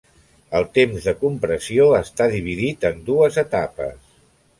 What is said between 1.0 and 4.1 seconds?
de compressió està dividit en dues etapes.